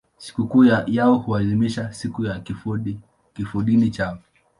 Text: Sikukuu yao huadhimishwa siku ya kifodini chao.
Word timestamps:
Sikukuu 0.17 0.65
yao 0.87 1.15
huadhimishwa 1.17 1.93
siku 1.93 2.25
ya 2.25 2.39
kifodini 3.35 3.89
chao. 3.91 4.17